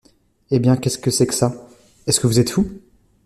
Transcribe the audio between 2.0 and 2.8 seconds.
est-ce que vous êtes fou?